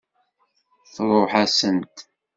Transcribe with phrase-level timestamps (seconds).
[0.93, 1.95] Tṛuḥ-asent.